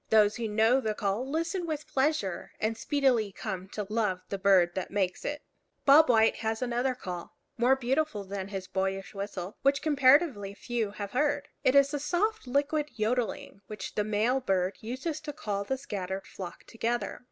Those 0.09 0.37
who 0.37 0.47
know 0.47 0.81
the 0.81 0.95
call 0.95 1.29
listen 1.29 1.67
with 1.67 1.87
pleasure, 1.87 2.53
and 2.59 2.75
speedily 2.75 3.31
come 3.31 3.67
to 3.67 3.85
love 3.87 4.21
the 4.29 4.39
bird 4.39 4.73
that 4.73 4.89
makes 4.89 5.23
it. 5.23 5.43
Bob 5.85 6.09
White 6.09 6.37
has 6.37 6.59
another 6.59 6.95
call, 6.95 7.35
more 7.55 7.75
beautiful 7.75 8.23
than 8.23 8.47
his 8.47 8.67
boyish 8.67 9.13
whistle, 9.13 9.57
which 9.61 9.83
comparatively 9.83 10.55
few 10.55 10.89
have 10.89 11.11
heard. 11.11 11.49
It 11.63 11.75
is 11.75 11.93
a 11.93 11.99
soft 11.99 12.47
liquid 12.47 12.89
yodeling, 12.95 13.61
which 13.67 13.93
the 13.93 14.03
male 14.03 14.39
bird 14.39 14.75
uses 14.81 15.21
to 15.21 15.33
call 15.33 15.65
the 15.65 15.77
scattered 15.77 16.25
flock 16.25 16.63
together. 16.63 17.19